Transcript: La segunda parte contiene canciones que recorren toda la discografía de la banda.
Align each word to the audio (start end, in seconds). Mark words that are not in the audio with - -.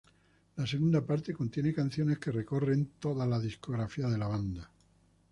La 0.55 0.65
segunda 0.65 1.03
parte 1.05 1.31
contiene 1.31 1.75
canciones 1.75 2.17
que 2.17 2.31
recorren 2.31 2.93
toda 2.99 3.27
la 3.27 3.39
discografía 3.39 4.07
de 4.07 4.17
la 4.17 4.25
banda. 4.29 4.71